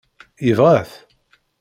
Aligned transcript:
Yebɣa-t? 0.45 0.91